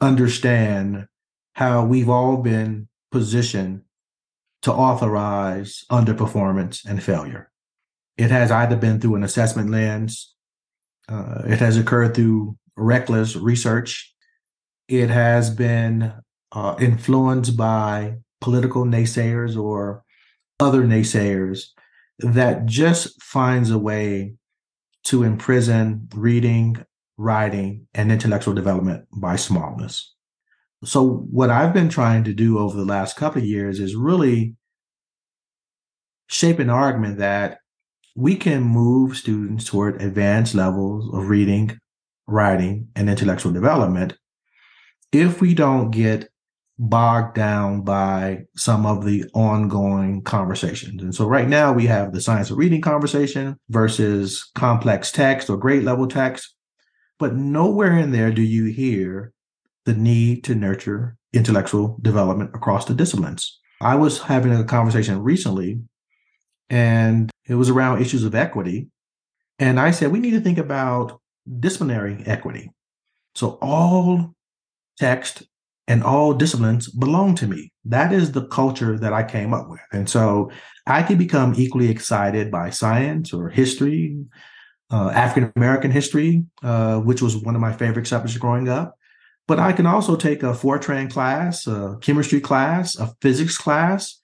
understand 0.00 1.06
how 1.54 1.86
we've 1.86 2.10
all 2.10 2.36
been 2.36 2.88
positioned 3.10 3.82
to 4.62 4.72
authorize 4.72 5.84
underperformance 5.90 6.84
and 6.84 7.02
failure. 7.02 7.50
It 8.18 8.30
has 8.30 8.50
either 8.50 8.76
been 8.76 9.00
through 9.00 9.16
an 9.16 9.24
assessment 9.24 9.70
lens, 9.70 10.33
uh, 11.08 11.42
it 11.46 11.58
has 11.58 11.76
occurred 11.76 12.14
through 12.14 12.56
reckless 12.76 13.36
research, 13.36 14.14
it 14.88 15.10
has 15.10 15.50
been 15.50 16.12
uh, 16.52 16.76
influenced 16.78 17.56
by 17.56 18.16
political 18.40 18.84
naysayers 18.84 19.56
or 19.56 20.02
other 20.60 20.84
naysayers 20.84 21.68
that 22.18 22.66
just 22.66 23.20
finds 23.22 23.70
a 23.70 23.78
way 23.78 24.34
to 25.04 25.22
imprison 25.22 26.08
reading, 26.14 26.76
writing, 27.16 27.86
and 27.94 28.10
intellectual 28.10 28.54
development 28.54 29.06
by 29.12 29.36
smallness. 29.36 30.14
So, 30.84 31.26
what 31.30 31.50
I've 31.50 31.72
been 31.72 31.88
trying 31.88 32.24
to 32.24 32.34
do 32.34 32.58
over 32.58 32.76
the 32.76 32.84
last 32.84 33.16
couple 33.16 33.40
of 33.42 33.48
years 33.48 33.80
is 33.80 33.94
really 33.94 34.54
shape 36.28 36.58
an 36.58 36.70
argument 36.70 37.18
that 37.18 37.58
we 38.14 38.36
can 38.36 38.62
move 38.62 39.16
students 39.16 39.64
toward 39.64 40.00
advanced 40.00 40.54
levels 40.54 41.12
of 41.14 41.28
reading, 41.28 41.78
writing, 42.26 42.88
and 42.94 43.10
intellectual 43.10 43.52
development 43.52 44.16
if 45.12 45.40
we 45.40 45.54
don't 45.54 45.90
get 45.90 46.28
bogged 46.78 47.36
down 47.36 47.82
by 47.82 48.44
some 48.56 48.84
of 48.84 49.04
the 49.04 49.24
ongoing 49.32 50.22
conversations. 50.22 51.02
And 51.02 51.14
so 51.14 51.26
right 51.26 51.48
now 51.48 51.72
we 51.72 51.86
have 51.86 52.12
the 52.12 52.20
science 52.20 52.50
of 52.50 52.58
reading 52.58 52.80
conversation 52.80 53.56
versus 53.68 54.50
complex 54.54 55.12
text 55.12 55.48
or 55.48 55.56
grade 55.56 55.84
level 55.84 56.08
text. 56.08 56.54
But 57.18 57.36
nowhere 57.36 57.96
in 57.96 58.10
there 58.10 58.32
do 58.32 58.42
you 58.42 58.64
hear 58.66 59.32
the 59.84 59.94
need 59.94 60.42
to 60.44 60.54
nurture 60.54 61.16
intellectual 61.32 61.98
development 62.02 62.50
across 62.54 62.86
the 62.86 62.94
disciplines. 62.94 63.60
I 63.80 63.96
was 63.96 64.22
having 64.22 64.54
a 64.54 64.64
conversation 64.64 65.22
recently, 65.22 65.80
and 66.70 67.30
it 67.46 67.54
was 67.54 67.70
around 67.70 68.00
issues 68.00 68.24
of 68.24 68.34
equity. 68.34 68.88
And 69.58 69.78
I 69.78 69.90
said, 69.90 70.10
we 70.10 70.18
need 70.18 70.32
to 70.32 70.40
think 70.40 70.58
about 70.58 71.20
disciplinary 71.60 72.22
equity. 72.26 72.70
So 73.34 73.58
all 73.60 74.34
text 74.98 75.44
and 75.86 76.02
all 76.02 76.32
disciplines 76.32 76.88
belong 76.88 77.34
to 77.36 77.46
me. 77.46 77.70
That 77.84 78.12
is 78.12 78.32
the 78.32 78.46
culture 78.46 78.98
that 78.98 79.12
I 79.12 79.22
came 79.22 79.52
up 79.52 79.68
with. 79.68 79.80
And 79.92 80.08
so 80.08 80.50
I 80.86 81.02
can 81.02 81.18
become 81.18 81.54
equally 81.56 81.90
excited 81.90 82.50
by 82.50 82.70
science 82.70 83.32
or 83.32 83.48
history, 83.50 84.16
uh, 84.90 85.10
African 85.10 85.52
American 85.56 85.90
history, 85.90 86.44
uh, 86.62 87.00
which 87.00 87.20
was 87.20 87.36
one 87.36 87.54
of 87.54 87.60
my 87.60 87.72
favorite 87.72 88.06
subjects 88.06 88.38
growing 88.38 88.68
up. 88.68 88.96
But 89.46 89.58
I 89.58 89.72
can 89.72 89.84
also 89.84 90.16
take 90.16 90.42
a 90.42 90.54
Fortran 90.54 91.10
class, 91.10 91.66
a 91.66 91.98
chemistry 92.00 92.40
class, 92.40 92.96
a 92.98 93.14
physics 93.20 93.58
class. 93.58 94.20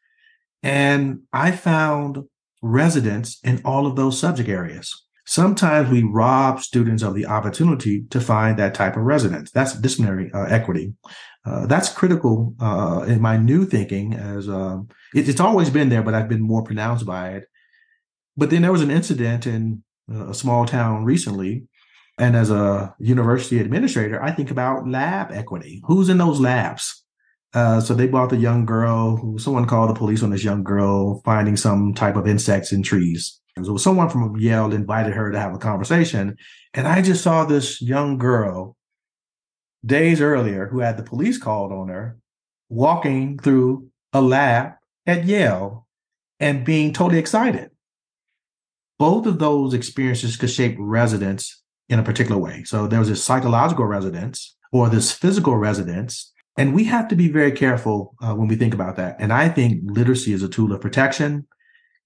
And 0.62 1.22
I 1.32 1.52
found 1.52 2.24
residents 2.62 3.38
in 3.42 3.62
all 3.64 3.86
of 3.86 3.96
those 3.96 4.18
subject 4.18 4.48
areas. 4.48 5.06
Sometimes 5.26 5.90
we 5.90 6.02
rob 6.02 6.60
students 6.60 7.02
of 7.02 7.14
the 7.14 7.26
opportunity 7.26 8.02
to 8.10 8.20
find 8.20 8.58
that 8.58 8.74
type 8.74 8.96
of 8.96 9.04
residence. 9.04 9.50
That's 9.50 9.78
disciplinary 9.78 10.30
uh, 10.32 10.44
equity. 10.44 10.94
Uh, 11.46 11.66
that's 11.66 11.88
critical 11.88 12.54
uh, 12.60 13.04
in 13.06 13.20
my 13.20 13.36
new 13.36 13.64
thinking 13.64 14.12
as 14.12 14.48
um, 14.48 14.88
it, 15.14 15.28
it's 15.28 15.40
always 15.40 15.70
been 15.70 15.88
there, 15.88 16.02
but 16.02 16.14
I've 16.14 16.28
been 16.28 16.42
more 16.42 16.62
pronounced 16.62 17.06
by 17.06 17.30
it. 17.30 17.44
But 18.36 18.50
then 18.50 18.62
there 18.62 18.72
was 18.72 18.82
an 18.82 18.90
incident 18.90 19.46
in 19.46 19.82
a 20.12 20.34
small 20.34 20.66
town 20.66 21.04
recently. 21.04 21.64
And 22.18 22.36
as 22.36 22.50
a 22.50 22.94
university 22.98 23.60
administrator, 23.60 24.22
I 24.22 24.32
think 24.32 24.50
about 24.50 24.86
lab 24.86 25.32
equity. 25.32 25.80
Who's 25.86 26.08
in 26.08 26.18
those 26.18 26.40
labs? 26.40 26.99
Uh, 27.52 27.80
so 27.80 27.94
they 27.94 28.06
brought 28.06 28.30
the 28.30 28.36
young 28.36 28.64
girl 28.64 29.16
who 29.16 29.38
someone 29.38 29.66
called 29.66 29.90
the 29.90 29.94
police 29.94 30.22
on 30.22 30.30
this 30.30 30.44
young 30.44 30.62
girl 30.62 31.20
finding 31.24 31.56
some 31.56 31.92
type 31.94 32.16
of 32.16 32.28
insects 32.28 32.72
in 32.72 32.82
trees. 32.82 33.40
So 33.62 33.76
someone 33.76 34.08
from 34.08 34.36
Yale 34.36 34.72
invited 34.72 35.12
her 35.12 35.30
to 35.32 35.38
have 35.38 35.54
a 35.54 35.58
conversation. 35.58 36.36
And 36.72 36.86
I 36.86 37.02
just 37.02 37.22
saw 37.22 37.44
this 37.44 37.82
young 37.82 38.16
girl 38.16 38.76
days 39.84 40.20
earlier 40.20 40.68
who 40.68 40.80
had 40.80 40.96
the 40.96 41.02
police 41.02 41.38
called 41.38 41.72
on 41.72 41.88
her 41.88 42.18
walking 42.68 43.38
through 43.38 43.88
a 44.12 44.22
lab 44.22 44.74
at 45.06 45.24
Yale 45.24 45.86
and 46.38 46.64
being 46.64 46.92
totally 46.92 47.18
excited 47.18 47.70
both 49.00 49.24
of 49.24 49.38
those 49.38 49.72
experiences 49.72 50.36
could 50.36 50.50
shape 50.50 50.76
residence 50.78 51.62
in 51.88 51.98
a 51.98 52.02
particular 52.02 52.38
way. 52.38 52.62
So 52.64 52.86
there 52.86 52.98
was 52.98 53.08
this 53.08 53.24
psychological 53.24 53.86
residence 53.86 54.56
or 54.72 54.90
this 54.90 55.10
physical 55.10 55.56
residence. 55.56 56.30
And 56.56 56.74
we 56.74 56.84
have 56.84 57.08
to 57.08 57.16
be 57.16 57.28
very 57.28 57.52
careful 57.52 58.14
uh, 58.20 58.34
when 58.34 58.48
we 58.48 58.56
think 58.56 58.74
about 58.74 58.96
that. 58.96 59.16
And 59.18 59.32
I 59.32 59.48
think 59.48 59.82
literacy 59.84 60.32
is 60.32 60.42
a 60.42 60.48
tool 60.48 60.72
of 60.72 60.80
protection. 60.80 61.46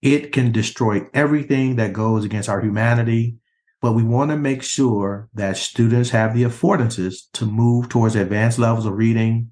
It 0.03 0.33
can 0.33 0.53
destroy 0.53 1.07
everything 1.15 1.77
that 1.77 1.93
goes 1.93 2.25
against 2.25 2.49
our 2.49 2.61
humanity. 2.61 3.37
But 3.81 3.93
we 3.93 4.03
want 4.03 4.31
to 4.31 4.37
make 4.37 4.63
sure 4.63 5.29
that 5.35 5.57
students 5.57 6.11
have 6.11 6.35
the 6.35 6.45
affordances 6.45 7.31
to 7.35 7.47
move 7.47 7.89
towards 7.89 8.17
advanced 8.17 8.59
levels 8.59 8.87
of 8.87 8.95
reading, 8.95 9.51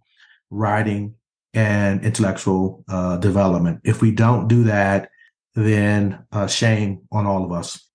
writing, 0.51 1.17
and 1.55 2.03
intellectual 2.05 2.85
uh, 2.89 3.19
development. 3.19 3.81
If 3.85 4.01
we 4.01 4.11
don't 4.11 4.49
do 4.49 4.65
that, 4.65 5.11
then 5.55 6.25
uh, 6.33 6.47
shame 6.47 7.03
on 7.13 7.27
all 7.27 7.45
of 7.45 7.53
us. 7.53 7.87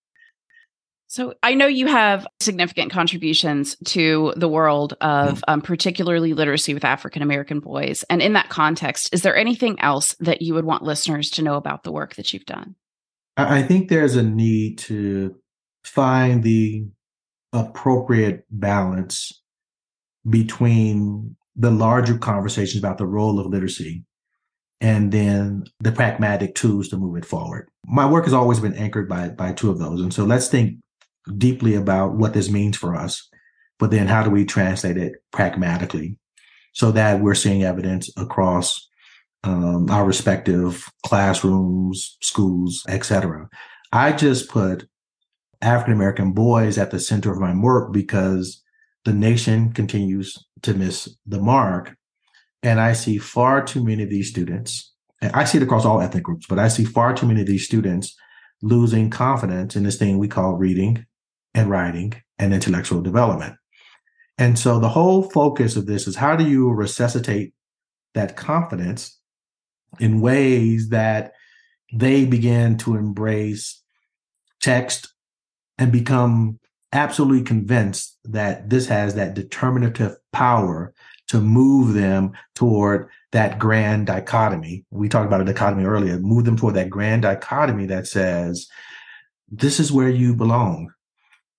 So 1.09 1.33
I 1.41 1.53
know 1.53 1.67
you 1.67 1.87
have 1.87 2.27
significant 2.41 2.91
contributions 2.91 3.77
to 3.85 4.33
the 4.35 4.49
world 4.49 4.93
of 4.99 5.39
mm. 5.39 5.43
um, 5.47 5.61
particularly 5.61 6.33
literacy 6.33 6.73
with 6.73 6.83
African 6.83 7.21
American 7.21 7.61
boys. 7.61 8.03
And 8.09 8.21
in 8.21 8.33
that 8.33 8.49
context, 8.49 9.13
is 9.13 9.21
there 9.21 9.35
anything 9.35 9.79
else 9.79 10.15
that 10.19 10.41
you 10.41 10.53
would 10.53 10.65
want 10.65 10.83
listeners 10.83 11.29
to 11.31 11.41
know 11.41 11.55
about 11.55 11.83
the 11.83 11.93
work 11.93 12.15
that 12.15 12.33
you've 12.33 12.45
done? 12.45 12.75
I 13.37 13.63
think 13.63 13.87
there's 13.87 14.15
a 14.15 14.23
need 14.23 14.79
to 14.79 15.35
find 15.83 16.43
the 16.43 16.87
appropriate 17.53 18.45
balance 18.51 19.41
between 20.29 21.37
the 21.55 21.71
larger 21.71 22.17
conversations 22.17 22.83
about 22.83 22.97
the 22.97 23.05
role 23.05 23.39
of 23.39 23.47
literacy 23.47 24.03
and 24.81 25.11
then 25.11 25.63
the 25.79 25.91
pragmatic 25.91 26.53
tools 26.55 26.89
to 26.89 26.97
move 26.97 27.15
it 27.15 27.25
forward. 27.25 27.69
My 27.85 28.09
work 28.09 28.25
has 28.25 28.33
always 28.33 28.59
been 28.59 28.73
anchored 28.73 29.07
by 29.07 29.29
by 29.29 29.53
two 29.53 29.71
of 29.71 29.79
those. 29.79 30.01
And 30.01 30.13
so 30.13 30.25
let's 30.25 30.49
think 30.49 30.79
deeply 31.37 31.75
about 31.75 32.13
what 32.13 32.33
this 32.33 32.49
means 32.49 32.77
for 32.77 32.95
us, 32.95 33.27
but 33.79 33.91
then 33.91 34.07
how 34.07 34.23
do 34.23 34.29
we 34.29 34.45
translate 34.45 34.97
it 34.97 35.13
pragmatically 35.31 36.17
so 36.73 36.91
that 36.91 37.21
we're 37.21 37.35
seeing 37.35 37.63
evidence 37.63 38.09
across 38.17 38.87
um, 39.43 39.89
our 39.89 40.05
respective 40.05 40.89
classrooms, 41.05 42.17
schools, 42.21 42.83
etc. 42.87 43.47
I 43.91 44.11
just 44.11 44.49
put 44.49 44.87
African 45.61 45.93
American 45.93 46.33
boys 46.33 46.77
at 46.77 46.91
the 46.91 46.99
center 46.99 47.31
of 47.31 47.39
my 47.39 47.55
work 47.55 47.91
because 47.91 48.61
the 49.05 49.13
nation 49.13 49.71
continues 49.71 50.37
to 50.63 50.73
miss 50.73 51.17
the 51.25 51.39
mark 51.39 51.95
and 52.63 52.79
I 52.79 52.93
see 52.93 53.17
far 53.17 53.63
too 53.63 53.83
many 53.83 54.03
of 54.03 54.09
these 54.09 54.29
students, 54.29 54.93
and 55.21 55.31
I 55.33 55.45
see 55.45 55.57
it 55.57 55.63
across 55.63 55.85
all 55.85 56.01
ethnic 56.01 56.23
groups, 56.23 56.45
but 56.47 56.59
I 56.59 56.67
see 56.67 56.83
far 56.83 57.13
too 57.13 57.27
many 57.27 57.41
of 57.41 57.47
these 57.47 57.65
students 57.65 58.15
losing 58.61 59.09
confidence 59.09 59.75
in 59.75 59.83
this 59.83 59.97
thing 59.97 60.17
we 60.17 60.27
call 60.27 60.53
reading 60.53 61.05
and 61.57 61.69
writing 61.71 62.13
and 62.37 62.53
intellectual 62.53 63.01
development. 63.01 63.55
And 64.37 64.57
so 64.57 64.79
the 64.79 64.89
whole 64.89 65.23
focus 65.23 65.75
of 65.75 65.87
this 65.87 66.07
is 66.07 66.15
how 66.15 66.35
do 66.35 66.47
you 66.47 66.69
resuscitate 66.71 67.53
that 68.13 68.37
confidence 68.37 69.19
in 69.99 70.21
ways 70.21 70.89
that 70.89 71.33
they 71.91 72.25
begin 72.25 72.77
to 72.77 72.95
embrace 72.95 73.81
text 74.61 75.13
and 75.79 75.91
become 75.91 76.59
absolutely 76.93 77.43
convinced 77.43 78.17
that 78.23 78.69
this 78.69 78.87
has 78.87 79.15
that 79.15 79.33
determinative 79.33 80.15
power 80.31 80.93
to 81.29 81.41
move 81.41 81.93
them 81.93 82.31
toward 82.55 83.09
that 83.31 83.59
grand 83.59 84.07
dichotomy. 84.07 84.85
We 84.91 85.09
talked 85.09 85.25
about 85.25 85.41
a 85.41 85.45
dichotomy 85.45 85.85
earlier, 85.85 86.19
move 86.19 86.45
them 86.45 86.57
toward 86.57 86.75
that 86.75 86.89
grand 86.89 87.23
dichotomy 87.23 87.87
that 87.87 88.07
says, 88.07 88.67
this 89.49 89.79
is 89.79 89.91
where 89.91 90.09
you 90.09 90.35
belong. 90.35 90.91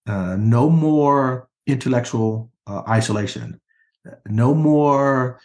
Uh, 0.09 0.37
no 0.39 0.71
more 0.71 1.49
intellectual 1.67 2.51
uh, 2.67 2.83
isolation, 2.89 3.61
no 4.27 4.55
more 4.55 5.39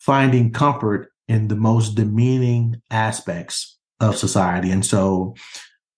finding 0.00 0.52
comfort 0.52 1.10
in 1.26 1.48
the 1.48 1.56
most 1.56 1.96
demeaning 1.96 2.80
aspects 2.90 3.76
of 3.98 4.16
society. 4.16 4.70
And 4.70 4.86
so 4.86 5.34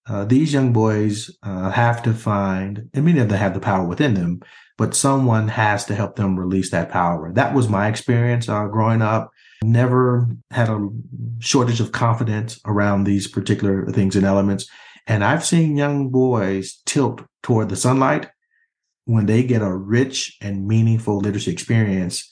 uh, 0.08 0.24
these 0.24 0.52
young 0.52 0.72
boys 0.72 1.30
uh, 1.42 1.70
have 1.70 2.02
to 2.04 2.14
find, 2.14 2.88
and 2.94 3.04
many 3.04 3.20
of 3.20 3.28
them 3.28 3.38
have 3.38 3.54
the 3.54 3.60
power 3.60 3.86
within 3.86 4.14
them, 4.14 4.40
but 4.78 4.94
someone 4.94 5.48
has 5.48 5.84
to 5.86 5.94
help 5.94 6.16
them 6.16 6.38
release 6.38 6.70
that 6.70 6.90
power. 6.90 7.32
That 7.32 7.54
was 7.54 7.68
my 7.68 7.88
experience 7.88 8.48
uh, 8.48 8.66
growing 8.68 9.02
up. 9.02 9.30
Never 9.62 10.28
had 10.50 10.68
a 10.68 10.88
shortage 11.40 11.80
of 11.80 11.92
confidence 11.92 12.60
around 12.64 13.04
these 13.04 13.26
particular 13.26 13.86
things 13.90 14.16
and 14.16 14.24
elements. 14.24 14.68
And 15.06 15.24
I've 15.24 15.44
seen 15.44 15.76
young 15.76 16.10
boys 16.10 16.82
tilt 16.84 17.22
toward 17.42 17.68
the 17.68 17.76
sunlight 17.76 18.28
when 19.04 19.26
they 19.26 19.42
get 19.44 19.62
a 19.62 19.72
rich 19.72 20.36
and 20.40 20.66
meaningful 20.66 21.18
literacy 21.18 21.52
experience. 21.52 22.28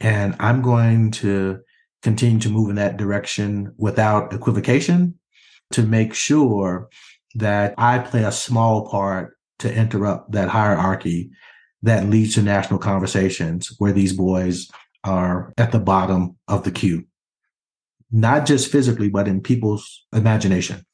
And 0.00 0.34
I'm 0.40 0.60
going 0.60 1.12
to 1.12 1.60
continue 2.02 2.40
to 2.40 2.50
move 2.50 2.68
in 2.70 2.76
that 2.76 2.96
direction 2.96 3.72
without 3.78 4.32
equivocation 4.32 5.18
to 5.72 5.82
make 5.82 6.14
sure 6.14 6.88
that 7.36 7.74
I 7.78 7.98
play 7.98 8.24
a 8.24 8.32
small 8.32 8.88
part 8.88 9.36
to 9.60 9.72
interrupt 9.72 10.32
that 10.32 10.48
hierarchy 10.48 11.30
that 11.82 12.06
leads 12.06 12.34
to 12.34 12.42
national 12.42 12.78
conversations 12.78 13.74
where 13.78 13.92
these 13.92 14.12
boys 14.12 14.68
are 15.04 15.52
at 15.56 15.72
the 15.72 15.78
bottom 15.78 16.36
of 16.48 16.64
the 16.64 16.70
queue, 16.70 17.06
not 18.10 18.46
just 18.46 18.70
physically, 18.70 19.08
but 19.08 19.28
in 19.28 19.40
people's 19.40 20.06
imagination. 20.12 20.84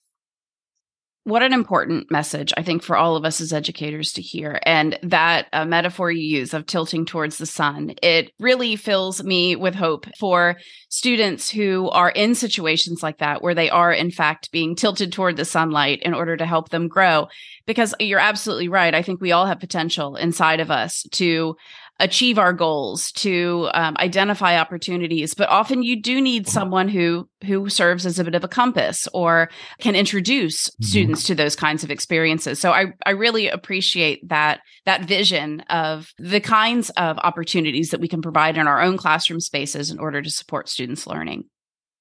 What 1.24 1.44
an 1.44 1.52
important 1.52 2.10
message, 2.10 2.52
I 2.56 2.64
think, 2.64 2.82
for 2.82 2.96
all 2.96 3.14
of 3.14 3.24
us 3.24 3.40
as 3.40 3.52
educators 3.52 4.12
to 4.14 4.22
hear. 4.22 4.58
And 4.66 4.98
that 5.04 5.46
uh, 5.52 5.64
metaphor 5.64 6.10
you 6.10 6.38
use 6.38 6.52
of 6.52 6.66
tilting 6.66 7.06
towards 7.06 7.38
the 7.38 7.46
sun, 7.46 7.94
it 8.02 8.32
really 8.40 8.74
fills 8.74 9.22
me 9.22 9.54
with 9.54 9.76
hope 9.76 10.06
for 10.18 10.56
students 10.88 11.48
who 11.48 11.88
are 11.90 12.10
in 12.10 12.34
situations 12.34 13.04
like 13.04 13.18
that, 13.18 13.40
where 13.40 13.54
they 13.54 13.70
are, 13.70 13.92
in 13.92 14.10
fact, 14.10 14.50
being 14.50 14.74
tilted 14.74 15.12
toward 15.12 15.36
the 15.36 15.44
sunlight 15.44 16.00
in 16.02 16.12
order 16.12 16.36
to 16.36 16.44
help 16.44 16.70
them 16.70 16.88
grow. 16.88 17.28
Because 17.66 17.94
you're 18.00 18.18
absolutely 18.18 18.66
right. 18.66 18.92
I 18.92 19.02
think 19.02 19.20
we 19.20 19.30
all 19.30 19.46
have 19.46 19.60
potential 19.60 20.16
inside 20.16 20.58
of 20.58 20.72
us 20.72 21.04
to 21.12 21.56
achieve 22.00 22.38
our 22.38 22.52
goals 22.52 23.12
to 23.12 23.68
um, 23.74 23.96
identify 23.98 24.58
opportunities. 24.58 25.34
But 25.34 25.48
often 25.48 25.82
you 25.82 26.00
do 26.00 26.20
need 26.20 26.48
someone 26.48 26.88
who 26.88 27.28
who 27.44 27.68
serves 27.68 28.06
as 28.06 28.18
a 28.18 28.24
bit 28.24 28.34
of 28.34 28.44
a 28.44 28.48
compass 28.48 29.08
or 29.12 29.50
can 29.78 29.94
introduce 29.94 30.68
mm-hmm. 30.68 30.84
students 30.84 31.24
to 31.24 31.34
those 31.34 31.56
kinds 31.56 31.84
of 31.84 31.90
experiences. 31.90 32.58
So 32.58 32.72
i 32.72 32.86
i 33.06 33.10
really 33.10 33.48
appreciate 33.48 34.26
that 34.28 34.60
that 34.84 35.04
vision 35.04 35.60
of 35.70 36.12
the 36.18 36.40
kinds 36.40 36.90
of 36.90 37.18
opportunities 37.18 37.90
that 37.90 38.00
we 38.00 38.08
can 38.08 38.22
provide 38.22 38.56
in 38.56 38.66
our 38.66 38.80
own 38.80 38.96
classroom 38.96 39.40
spaces 39.40 39.90
in 39.90 39.98
order 39.98 40.22
to 40.22 40.30
support 40.30 40.68
students 40.68 41.06
learning. 41.06 41.44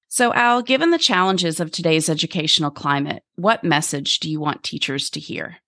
So 0.08 0.32
al 0.34 0.62
given 0.62 0.90
the 0.90 0.98
challenges 0.98 1.60
of 1.60 1.70
today's 1.70 2.08
educational 2.08 2.70
climate 2.70 3.22
what 3.36 3.62
message 3.62 4.20
do 4.20 4.30
you 4.30 4.40
want 4.40 4.62
teachers 4.62 5.10
to 5.10 5.20
hear? 5.20 5.58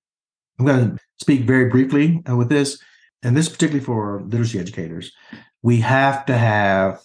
I'm 0.59 0.67
going 0.67 0.91
to 0.91 0.99
speak 1.19 1.43
very 1.43 1.69
briefly 1.69 2.23
uh, 2.29 2.37
with 2.37 2.49
this 2.49 2.81
and 3.25 3.37
this 3.37 3.49
particularly 3.49 3.85
for 3.85 4.23
literacy 4.23 4.59
educators, 4.59 5.11
we 5.63 5.81
have 5.81 6.27
to 6.27 6.37
have 6.37 7.01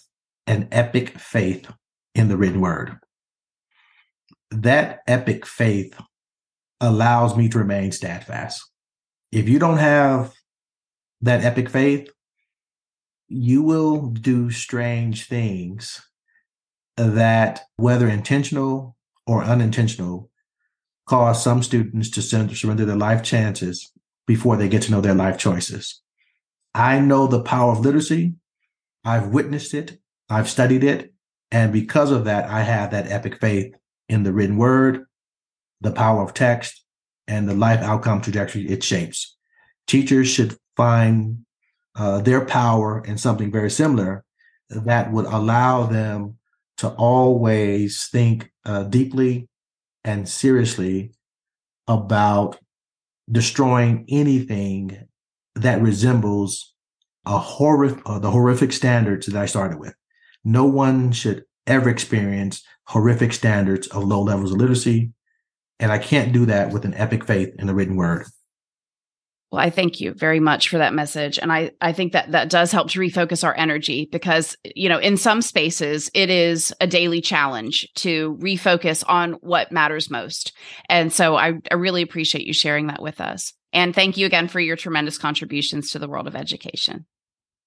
an 0.46 0.68
epic 0.70 1.18
faith 1.18 1.70
in 2.14 2.28
the 2.28 2.36
written 2.36 2.60
word. 2.60 2.98
That 4.50 5.00
epic 5.06 5.46
faith 5.46 5.98
allows 6.80 7.36
me 7.36 7.48
to 7.48 7.58
remain 7.58 7.92
steadfast. 7.92 8.62
If 9.32 9.48
you 9.48 9.58
don't 9.58 9.78
have 9.78 10.34
that 11.22 11.44
epic 11.44 11.70
faith, 11.70 12.10
you 13.28 13.62
will 13.62 14.08
do 14.08 14.50
strange 14.50 15.26
things 15.26 16.02
that, 16.96 17.62
whether 17.76 18.08
intentional 18.08 18.96
or 19.26 19.44
unintentional, 19.44 20.30
cause 21.06 21.42
some 21.42 21.62
students 21.62 22.10
to 22.10 22.22
surrender 22.22 22.84
their 22.84 22.96
life 22.96 23.22
chances 23.22 23.92
before 24.26 24.56
they 24.56 24.68
get 24.68 24.82
to 24.82 24.90
know 24.90 25.00
their 25.00 25.14
life 25.14 25.38
choices. 25.38 26.02
I 26.74 27.00
know 27.00 27.26
the 27.26 27.42
power 27.42 27.72
of 27.72 27.80
literacy. 27.80 28.34
I've 29.04 29.28
witnessed 29.28 29.74
it. 29.74 29.98
I've 30.28 30.48
studied 30.48 30.84
it. 30.84 31.12
And 31.50 31.72
because 31.72 32.10
of 32.10 32.24
that, 32.24 32.48
I 32.48 32.62
have 32.62 32.92
that 32.92 33.10
epic 33.10 33.40
faith 33.40 33.74
in 34.08 34.22
the 34.22 34.32
written 34.32 34.56
word, 34.56 35.04
the 35.80 35.92
power 35.92 36.22
of 36.22 36.34
text, 36.34 36.84
and 37.26 37.48
the 37.48 37.54
life 37.54 37.80
outcome 37.80 38.20
trajectory 38.20 38.68
it 38.68 38.84
shapes. 38.84 39.36
Teachers 39.86 40.28
should 40.28 40.56
find 40.76 41.44
uh, 41.96 42.20
their 42.20 42.44
power 42.44 43.02
in 43.04 43.18
something 43.18 43.50
very 43.50 43.70
similar 43.70 44.24
that 44.68 45.12
would 45.12 45.26
allow 45.26 45.84
them 45.86 46.38
to 46.78 46.88
always 46.90 48.08
think 48.10 48.50
uh, 48.64 48.84
deeply 48.84 49.48
and 50.04 50.28
seriously 50.28 51.12
about 51.88 52.58
destroying 53.30 54.06
anything 54.08 55.08
that 55.62 55.82
resembles 55.82 56.74
a 57.26 57.38
horrific, 57.38 58.02
uh, 58.06 58.18
the 58.18 58.30
horrific 58.30 58.72
standards 58.72 59.26
that 59.26 59.40
I 59.40 59.46
started 59.46 59.78
with. 59.78 59.94
No 60.44 60.64
one 60.64 61.12
should 61.12 61.44
ever 61.66 61.88
experience 61.88 62.62
horrific 62.84 63.32
standards 63.32 63.86
of 63.88 64.04
low 64.04 64.22
levels 64.22 64.52
of 64.52 64.58
literacy. 64.58 65.12
And 65.78 65.92
I 65.92 65.98
can't 65.98 66.32
do 66.32 66.46
that 66.46 66.72
with 66.72 66.84
an 66.84 66.94
epic 66.94 67.24
faith 67.24 67.54
in 67.58 67.66
the 67.66 67.74
written 67.74 67.96
word. 67.96 68.26
Well, 69.50 69.60
I 69.60 69.70
thank 69.70 70.00
you 70.00 70.14
very 70.14 70.38
much 70.38 70.68
for 70.68 70.78
that 70.78 70.94
message. 70.94 71.36
And 71.38 71.52
I, 71.52 71.72
I 71.80 71.92
think 71.92 72.12
that 72.12 72.30
that 72.30 72.50
does 72.50 72.70
help 72.70 72.88
to 72.90 73.00
refocus 73.00 73.42
our 73.42 73.56
energy 73.56 74.08
because, 74.12 74.56
you 74.76 74.88
know, 74.88 74.98
in 74.98 75.16
some 75.16 75.42
spaces, 75.42 76.08
it 76.14 76.30
is 76.30 76.72
a 76.80 76.86
daily 76.86 77.20
challenge 77.20 77.88
to 77.96 78.36
refocus 78.40 79.02
on 79.08 79.32
what 79.40 79.72
matters 79.72 80.08
most. 80.08 80.52
And 80.88 81.12
so 81.12 81.34
I, 81.34 81.54
I 81.68 81.74
really 81.74 82.02
appreciate 82.02 82.46
you 82.46 82.52
sharing 82.52 82.86
that 82.88 83.02
with 83.02 83.20
us. 83.20 83.52
And 83.72 83.94
thank 83.94 84.16
you 84.16 84.26
again 84.26 84.48
for 84.48 84.60
your 84.60 84.76
tremendous 84.76 85.18
contributions 85.18 85.92
to 85.92 85.98
the 85.98 86.08
world 86.08 86.26
of 86.26 86.34
education. 86.34 87.06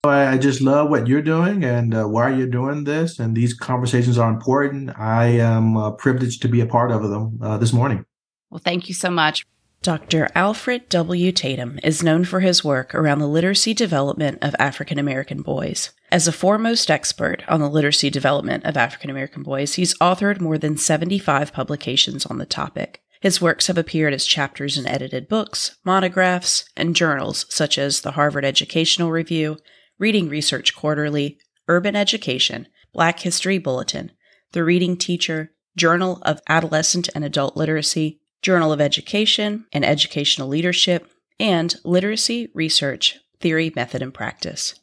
I 0.05 0.37
just 0.37 0.59
love 0.59 0.89
what 0.89 1.07
you're 1.07 1.21
doing 1.21 1.63
and 1.63 1.95
uh, 1.95 2.03
why 2.05 2.33
you're 2.33 2.47
doing 2.47 2.83
this. 2.83 3.19
And 3.19 3.37
these 3.37 3.53
conversations 3.53 4.17
are 4.17 4.29
important. 4.29 4.91
I 4.99 5.27
am 5.27 5.77
uh, 5.77 5.91
privileged 5.91 6.41
to 6.41 6.49
be 6.49 6.59
a 6.59 6.65
part 6.65 6.91
of 6.91 7.03
them 7.03 7.39
uh, 7.41 7.57
this 7.57 7.71
morning. 7.71 8.05
Well, 8.49 8.61
thank 8.63 8.89
you 8.89 8.93
so 8.93 9.09
much. 9.09 9.45
Dr. 9.81 10.29
Alfred 10.35 10.87
W. 10.89 11.31
Tatum 11.31 11.79
is 11.83 12.03
known 12.03 12.23
for 12.23 12.39
his 12.39 12.63
work 12.63 12.95
around 12.95 13.19
the 13.19 13.27
literacy 13.27 13.73
development 13.73 14.39
of 14.41 14.55
African 14.57 14.97
American 14.97 15.41
boys. 15.41 15.91
As 16.11 16.27
a 16.27 16.31
foremost 16.31 16.89
expert 16.89 17.43
on 17.49 17.59
the 17.59 17.69
literacy 17.69 18.09
development 18.09 18.65
of 18.65 18.77
African 18.77 19.09
American 19.09 19.43
boys, 19.43 19.75
he's 19.75 19.97
authored 19.99 20.39
more 20.39 20.57
than 20.57 20.77
75 20.77 21.51
publications 21.51 22.25
on 22.25 22.37
the 22.37 22.45
topic. 22.45 23.02
His 23.23 23.39
works 23.39 23.67
have 23.67 23.77
appeared 23.77 24.13
as 24.13 24.25
chapters 24.25 24.77
in 24.77 24.85
edited 24.85 25.29
books, 25.29 25.77
monographs, 25.85 26.65
and 26.75 26.93
journals 26.93 27.45
such 27.47 27.77
as 27.77 28.01
the 28.01 28.11
Harvard 28.11 28.43
Educational 28.43 29.11
Review, 29.11 29.59
Reading 29.97 30.27
Research 30.27 30.75
Quarterly, 30.75 31.39
Urban 31.69 31.95
Education, 31.95 32.67
Black 32.91 33.21
History 33.21 33.59
Bulletin, 33.59 34.11
The 34.51 34.65
Reading 34.65 34.97
Teacher, 34.97 35.53
Journal 35.77 36.19
of 36.23 36.41
Adolescent 36.49 37.07
and 37.15 37.23
Adult 37.23 37.55
Literacy, 37.55 38.19
Journal 38.41 38.73
of 38.73 38.81
Education 38.81 39.67
and 39.71 39.85
Educational 39.85 40.49
Leadership, 40.49 41.09
and 41.39 41.77
Literacy 41.85 42.51
Research, 42.53 43.19
Theory, 43.39 43.71
Method, 43.73 44.01
and 44.01 44.13
Practice. 44.13 44.75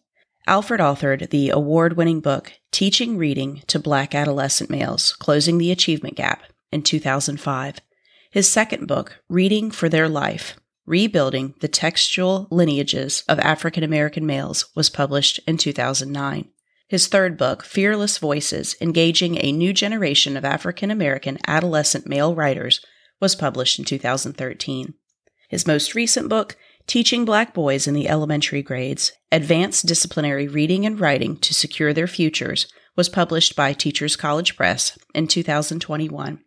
Alfred 0.46 0.80
authored 0.80 1.28
the 1.28 1.50
award 1.50 1.98
winning 1.98 2.20
book 2.20 2.54
Teaching 2.70 3.18
Reading 3.18 3.62
to 3.66 3.78
Black 3.78 4.14
Adolescent 4.14 4.70
Males 4.70 5.12
Closing 5.12 5.58
the 5.58 5.70
Achievement 5.70 6.16
Gap 6.16 6.44
in 6.72 6.80
2005 6.80 7.80
his 8.30 8.48
second 8.48 8.86
book, 8.86 9.20
Reading 9.28 9.72
for 9.72 9.88
Their 9.88 10.08
Life 10.08 10.56
Rebuilding 10.86 11.54
the 11.60 11.68
Textual 11.68 12.48
Lineages 12.50 13.22
of 13.28 13.38
African 13.38 13.84
American 13.84 14.24
Males, 14.24 14.70
was 14.74 14.90
published 14.90 15.38
in 15.46 15.56
2009. 15.56 16.48
His 16.88 17.06
third 17.06 17.36
book, 17.36 17.64
Fearless 17.64 18.18
Voices 18.18 18.74
Engaging 18.80 19.36
a 19.40 19.52
New 19.52 19.72
Generation 19.72 20.36
of 20.36 20.44
African 20.44 20.90
American 20.90 21.38
Adolescent 21.46 22.08
Male 22.08 22.34
Writers, 22.34 22.80
was 23.20 23.36
published 23.36 23.78
in 23.78 23.84
2013. 23.84 24.94
His 25.48 25.66
most 25.66 25.94
recent 25.94 26.28
book, 26.28 26.56
Teaching 26.86 27.24
Black 27.24 27.52
Boys 27.52 27.86
in 27.86 27.94
the 27.94 28.08
Elementary 28.08 28.62
Grades 28.62 29.12
Advanced 29.30 29.86
Disciplinary 29.86 30.48
Reading 30.48 30.86
and 30.86 30.98
Writing 30.98 31.36
to 31.38 31.54
Secure 31.54 31.92
Their 31.92 32.08
Futures, 32.08 32.66
was 32.96 33.08
published 33.08 33.54
by 33.54 33.72
Teachers 33.72 34.16
College 34.16 34.56
Press 34.56 34.98
in 35.14 35.28
2021. 35.28 36.40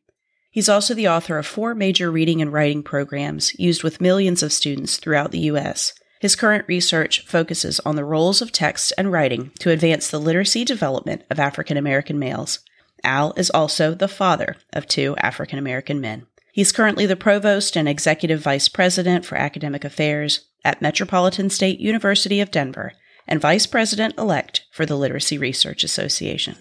He's 0.53 0.69
also 0.69 0.93
the 0.93 1.07
author 1.07 1.39
of 1.39 1.47
four 1.47 1.73
major 1.73 2.11
reading 2.11 2.39
and 2.39 2.53
writing 2.53 2.83
programs 2.83 3.57
used 3.59 3.81
with 3.81 3.99
millions 3.99 4.43
of 4.43 4.53
students 4.53 4.97
throughout 4.97 5.31
the 5.31 5.39
U.S. 5.39 5.93
His 6.19 6.35
current 6.35 6.65
research 6.67 7.25
focuses 7.25 7.79
on 7.79 7.95
the 7.95 8.05
roles 8.05 8.39
of 8.39 8.51
text 8.51 8.93
and 8.95 9.11
writing 9.11 9.49
to 9.61 9.71
advance 9.71 10.11
the 10.11 10.19
literacy 10.19 10.63
development 10.63 11.23
of 11.31 11.39
African 11.39 11.75
American 11.75 12.19
males. 12.19 12.59
Al 13.03 13.33
is 13.33 13.49
also 13.49 13.95
the 13.95 14.07
father 14.07 14.55
of 14.71 14.85
two 14.85 15.15
African 15.17 15.57
American 15.57 15.99
men. 15.99 16.27
He's 16.51 16.71
currently 16.71 17.07
the 17.07 17.15
provost 17.15 17.75
and 17.75 17.89
executive 17.89 18.39
vice 18.39 18.69
president 18.69 19.25
for 19.25 19.39
academic 19.39 19.83
affairs 19.83 20.41
at 20.63 20.83
Metropolitan 20.83 21.49
State 21.49 21.79
University 21.79 22.39
of 22.39 22.51
Denver 22.51 22.93
and 23.27 23.41
vice 23.41 23.65
president 23.65 24.19
elect 24.19 24.67
for 24.71 24.85
the 24.85 24.95
Literacy 24.95 25.39
Research 25.39 25.83
Association. 25.83 26.57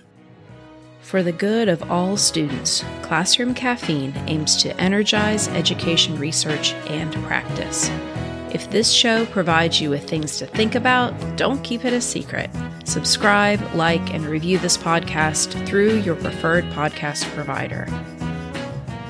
For 1.03 1.23
the 1.23 1.33
good 1.33 1.69
of 1.69 1.91
all 1.91 2.17
students, 2.17 2.83
Classroom 3.03 3.53
Caffeine 3.53 4.15
aims 4.29 4.57
to 4.62 4.75
energize 4.81 5.49
education 5.49 6.19
research 6.19 6.73
and 6.88 7.12
practice. 7.27 7.91
If 8.51 8.71
this 8.71 8.91
show 8.91 9.27
provides 9.27 9.79
you 9.81 9.91
with 9.91 10.09
things 10.09 10.38
to 10.38 10.47
think 10.47 10.75
about, 10.75 11.12
don't 11.37 11.62
keep 11.62 11.85
it 11.85 11.93
a 11.93 12.01
secret. 12.01 12.49
Subscribe, 12.85 13.61
like, 13.75 14.15
and 14.15 14.25
review 14.25 14.59
this 14.59 14.79
podcast 14.79 15.67
through 15.67 15.99
your 15.99 16.17
preferred 16.17 16.65
podcast 16.67 17.25
provider. 17.35 17.87